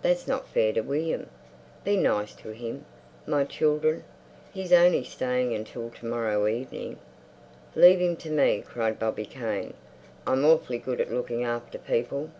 [0.00, 1.28] "That's not fair to William.
[1.82, 2.84] Be nice to him,
[3.26, 4.04] my children!
[4.54, 6.98] He's only staying until to morrow evening."
[7.74, 9.74] "Leave him to me," cried Bobby Kane.
[10.24, 12.30] "I'm awfully good at looking after people."